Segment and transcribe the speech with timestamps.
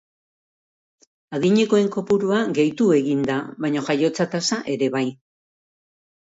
[1.37, 5.05] Adinekoen kopurua gehitu egin da baina jaiotza tasa ere bai.